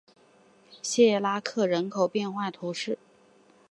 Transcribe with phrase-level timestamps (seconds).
[0.81, 2.97] 谢拉克人口变化图示